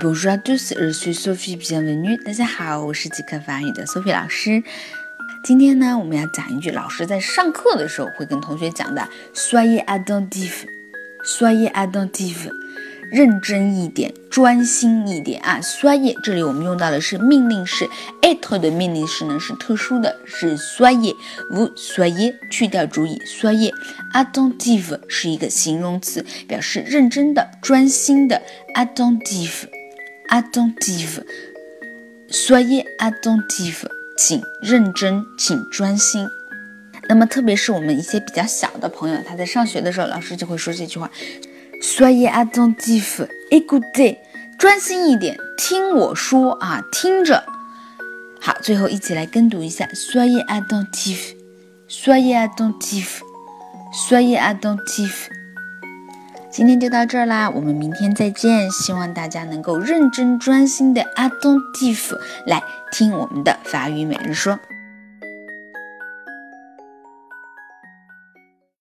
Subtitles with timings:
[0.00, 2.22] Bonjour à tous, je suis Sophie, bienvenue.
[2.24, 4.62] 大家好，我是即刻法语的 Sophie 老师。
[5.44, 10.64] 今天呢，我们要讲一句老师在上课的时候会跟同学讲的：Soyez attentif,
[11.24, 12.50] soyez attentif，
[13.14, 15.60] 认真一点，专心一点啊。
[15.62, 17.88] Soyez 这里我们用到的是命令式
[18.22, 23.72] ，être 的命令式呢是特殊的，是 soyez，vous soyez 去掉主语，soyez
[24.12, 28.42] attentif 是一个形容词，表示认真的、专心的
[28.74, 29.66] ，attentif。
[30.30, 33.84] attentive，soyez attentive，
[34.16, 36.26] 请认真，请专心。
[37.10, 41.10] 那么，特别是我们一些比较小的朋友，他在上学的时候，老师就会说这句话
[41.84, 44.16] Soyez attentif，一个字
[44.58, 47.44] 专心一点，听我说啊，听着。
[48.40, 55.26] 好，最后一起来跟读一下，Soyez attentif，Soyez attentif，Soyez attentif。
[56.50, 58.70] 今天就到这儿啦，我们明天再见。
[58.70, 64.58] 希望大家能够认真专心的 attentif 来听我们的法语每日说。